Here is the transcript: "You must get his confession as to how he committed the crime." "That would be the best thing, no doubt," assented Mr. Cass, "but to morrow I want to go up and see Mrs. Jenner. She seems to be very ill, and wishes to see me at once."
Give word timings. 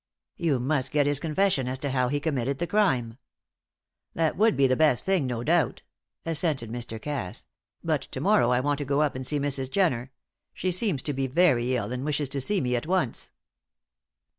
"You 0.37 0.59
must 0.59 0.89
get 0.91 1.05
his 1.05 1.19
confession 1.19 1.67
as 1.67 1.77
to 1.77 1.91
how 1.91 2.07
he 2.07 2.19
committed 2.19 2.57
the 2.57 2.65
crime." 2.65 3.19
"That 4.15 4.35
would 4.35 4.57
be 4.57 4.65
the 4.65 4.75
best 4.75 5.05
thing, 5.05 5.27
no 5.27 5.43
doubt," 5.43 5.83
assented 6.25 6.71
Mr. 6.71 6.99
Cass, 6.99 7.45
"but 7.83 8.01
to 8.01 8.19
morrow 8.19 8.49
I 8.49 8.61
want 8.61 8.79
to 8.79 8.83
go 8.85 9.03
up 9.03 9.13
and 9.13 9.27
see 9.27 9.37
Mrs. 9.37 9.69
Jenner. 9.69 10.11
She 10.55 10.71
seems 10.71 11.03
to 11.03 11.13
be 11.13 11.27
very 11.27 11.75
ill, 11.75 11.91
and 11.91 12.03
wishes 12.03 12.29
to 12.29 12.41
see 12.41 12.59
me 12.61 12.75
at 12.75 12.87
once." 12.87 13.29